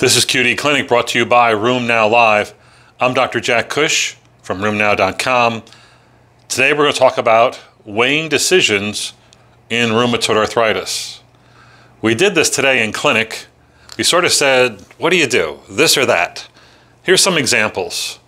[0.00, 2.54] This is QD Clinic brought to you by RheumNow Live.
[2.98, 3.38] I'm Dr.
[3.38, 5.62] Jack Cush from RheumNow.com.
[6.48, 9.12] Today we're going to talk about weighing decisions
[9.68, 11.20] in rheumatoid arthritis.
[12.00, 13.44] We did this today in clinic.
[13.98, 15.58] We sort of said, what do you do?
[15.68, 16.48] This or that?
[17.02, 18.20] Here's some examples.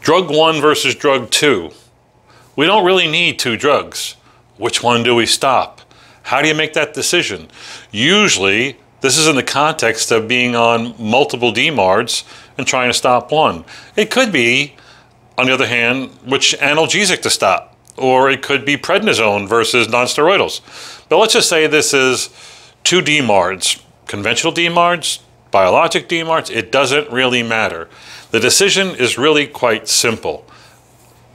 [0.00, 1.72] Drug one versus drug two.
[2.56, 4.16] We don't really need two drugs.
[4.56, 5.82] Which one do we stop?
[6.22, 7.48] How do you make that decision?
[7.90, 12.24] Usually, this is in the context of being on multiple DMARDs
[12.56, 13.64] and trying to stop one.
[13.96, 14.76] It could be,
[15.36, 20.60] on the other hand, which analgesic to stop, or it could be prednisone versus nonsteroidals.
[21.08, 22.30] But let's just say this is
[22.84, 27.88] two DMARDs, conventional DMARDs, biologic DMARDs, it doesn't really matter.
[28.30, 30.46] The decision is really quite simple.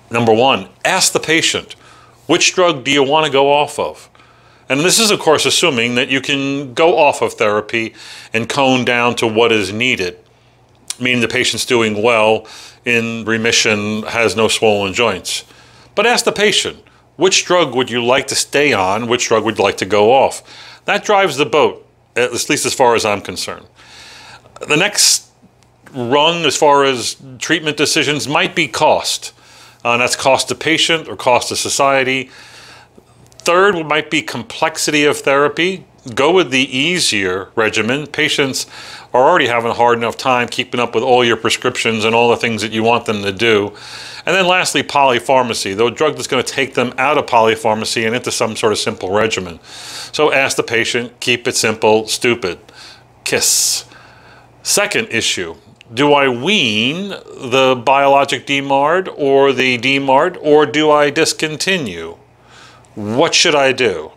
[0.10, 1.74] Number one, ask the patient,
[2.28, 4.10] which drug do you want to go off of?
[4.70, 7.94] And this is, of course, assuming that you can go off of therapy
[8.34, 10.18] and cone down to what is needed,
[11.00, 12.48] meaning the patient's doing well,
[12.84, 15.46] in remission, has no swollen joints.
[15.96, 16.84] But ask the patient,
[17.16, 19.08] which drug would you like to stay on?
[19.08, 20.44] Which drug would you like to go off?
[20.86, 23.66] That drives the boat, at least as far as I'm concerned.
[24.68, 25.30] The next
[25.94, 29.34] rung, as far as treatment decisions, might be cost.
[29.84, 32.30] Uh, and that's cost to patient or cost to society.
[33.48, 35.86] Third might be complexity of therapy.
[36.14, 38.06] Go with the easier regimen.
[38.06, 38.66] Patients
[39.14, 42.30] are already having a hard enough time keeping up with all your prescriptions and all
[42.30, 43.68] the things that you want them to do.
[44.26, 48.14] And then lastly, polypharmacy, the drug that's going to take them out of polypharmacy and
[48.14, 49.62] into some sort of simple regimen.
[49.64, 52.60] So ask the patient, keep it simple, stupid.
[53.24, 53.86] KISS.
[54.62, 55.56] Second issue,
[55.94, 62.18] do I wean the biologic DMARD or the DMARD or do I discontinue?
[62.98, 64.12] What should I do?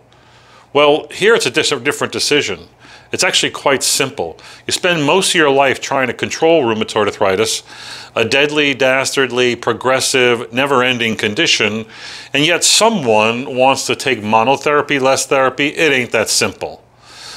[0.73, 2.69] Well, here it's a different decision.
[3.13, 4.39] It's actually quite simple.
[4.67, 7.63] You spend most of your life trying to control rheumatoid arthritis,
[8.17, 11.85] a deadly, dastardly, progressive, never ending condition,
[12.33, 15.69] and yet someone wants to take monotherapy, less therapy.
[15.69, 16.83] It ain't that simple.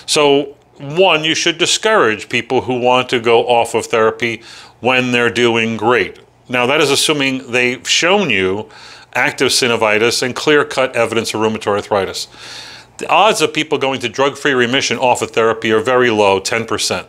[0.05, 4.41] So, one, you should discourage people who want to go off of therapy
[4.79, 6.19] when they're doing great.
[6.53, 8.69] Now, that is assuming they've shown you
[9.15, 12.27] active synovitis and clear cut evidence of rheumatoid arthritis.
[12.99, 16.39] The odds of people going to drug free remission off of therapy are very low
[16.39, 17.07] 10%.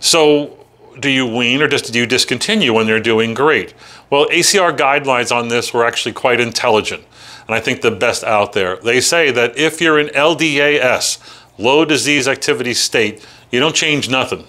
[0.00, 0.66] So,
[0.98, 3.72] do you wean or just do you discontinue when they're doing great?
[4.10, 7.04] Well, ACR guidelines on this were actually quite intelligent,
[7.46, 8.78] and I think the best out there.
[8.78, 11.18] They say that if you're in LDAS,
[11.56, 14.44] low disease activity state, you don't change nothing.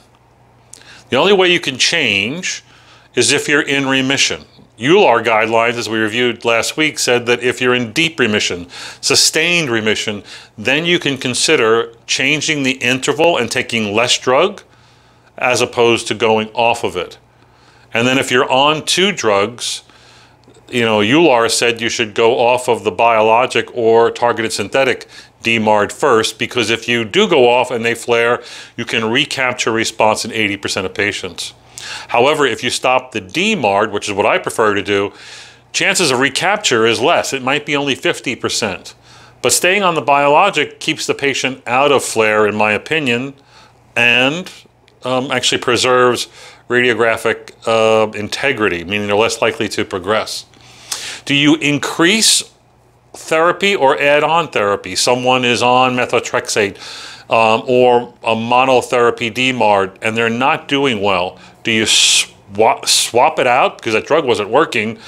[1.10, 2.64] The only way you can change
[3.16, 4.46] is if you're in remission.
[4.78, 8.68] EULAR guidelines, as we reviewed last week, said that if you're in deep remission,
[9.00, 10.24] sustained remission,
[10.58, 14.64] then you can consider changing the interval and taking less drug
[15.38, 17.20] as opposed to going off of it.
[17.94, 19.84] And then if you're on two drugs,
[20.70, 25.08] you know, EULAR said you should go off of the biologic or targeted synthetic
[25.44, 28.42] DMARD first because if you do go off and they flare,
[28.78, 31.54] you can recapture response in 80% of patients.
[32.10, 35.14] However, if you stop the DMARD, which is what I prefer to do,
[35.74, 37.34] chances of recapture is less.
[37.34, 38.94] It might be only 50%.
[39.42, 43.34] But staying on the biologic keeps the patient out of flare, in my opinion,
[43.96, 44.52] and
[45.04, 46.28] um, actually preserves
[46.70, 50.46] radiographic uh, integrity, meaning they're less likely to progress.
[51.26, 52.44] Do you increase
[53.14, 54.96] therapy or add on therapy?
[54.96, 56.78] Someone is on methotrexate
[57.30, 61.40] um, or a monotherapy DMARD and they're not doing well.
[61.64, 65.00] Do you swap, swap it out because that drug wasn't working,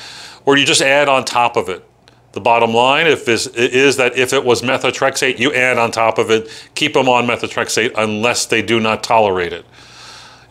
[0.46, 1.86] or do you just add on top of it?
[2.34, 6.18] The bottom line if is, is that if it was methotrexate, you add on top
[6.18, 9.66] of it, keep them on methotrexate unless they do not tolerate it.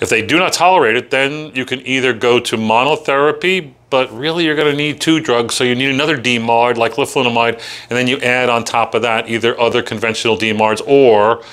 [0.00, 4.44] If they do not tolerate it, then you can either go to monotherapy, but really
[4.44, 7.54] you're going to need two drugs, so you need another DMARD like leflunomide,
[7.88, 11.44] and then you add on top of that either other conventional DMARDs or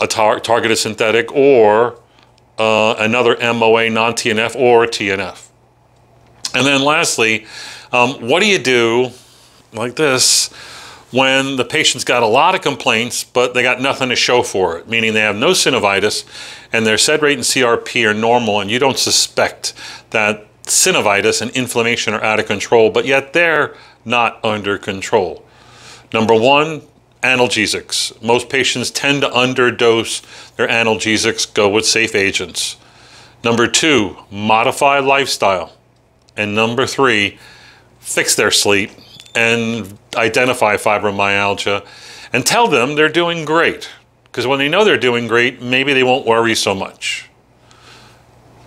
[0.00, 1.98] a tar- targeted synthetic or
[2.58, 5.48] uh, another MOA, non TNF, or TNF.
[6.54, 7.46] And then lastly,
[7.92, 9.10] um, what do you do
[9.72, 10.52] like this
[11.10, 14.78] when the patient's got a lot of complaints, but they got nothing to show for
[14.78, 16.24] it, meaning they have no synovitis
[16.72, 19.72] and their sed rate and CRP are normal, and you don't suspect
[20.10, 25.44] that synovitis and inflammation are out of control, but yet they're not under control.
[26.12, 26.82] Number one,
[27.22, 28.20] analgesics.
[28.22, 30.22] Most patients tend to underdose
[30.56, 32.76] their analgesics, go with safe agents.
[33.44, 35.72] Number two, modify lifestyle.
[36.36, 37.38] And number three,
[38.00, 38.90] fix their sleep
[39.34, 41.86] and identify fibromyalgia
[42.32, 43.88] and tell them they're doing great.
[44.24, 47.28] Because when they know they're doing great, maybe they won't worry so much.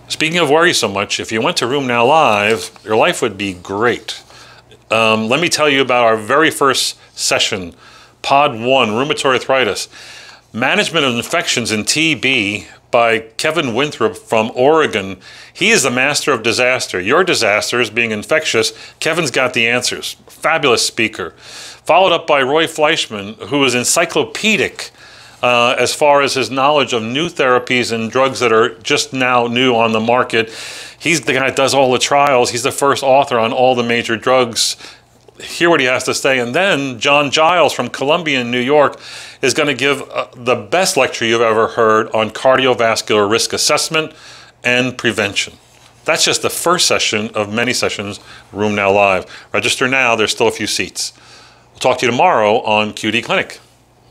[0.08, 3.54] Speaking of worry so much, if you went to RheumNow Live, your life would be
[3.54, 4.22] great.
[4.90, 7.74] Um, let me tell you about our very first session,
[8.22, 9.88] Pod 1, Rheumatoid Arthritis.
[10.52, 15.18] Management of Infections in TB by Kevin Winthrop from Oregon.
[15.52, 17.00] He is the master of disaster.
[17.00, 18.72] Your disaster is being infectious.
[19.00, 20.12] Kevin's got the answers.
[20.28, 21.30] Fabulous speaker.
[21.84, 24.90] Followed up by Roy Fleischmann, who is encyclopedic
[25.42, 29.48] uh, as far as his knowledge of new therapies and drugs that are just now
[29.48, 30.50] new on the market.
[30.98, 32.50] He's the guy that does all the trials.
[32.50, 34.76] He's the first author on all the major drugs
[35.40, 36.38] hear what he has to say.
[36.38, 39.00] And then John Giles from Columbia in New York
[39.40, 44.12] is going to give uh, the best lecture you've ever heard on cardiovascular risk assessment
[44.64, 45.54] and prevention.
[46.04, 48.18] That's just the first session of many sessions,
[48.52, 49.48] RheumNow Live.
[49.52, 51.12] Register now, there's still a few seats.
[51.70, 53.60] We'll talk to you tomorrow on QD Clinic.